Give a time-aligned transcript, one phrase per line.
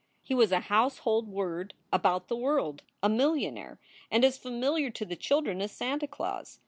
[0.23, 5.15] He was a household word about the world, a millionaire, and as familiar to the
[5.15, 6.57] children as Santa Claus.